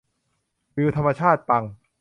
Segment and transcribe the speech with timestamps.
[0.75, 1.63] วิวธรรมชาติปัง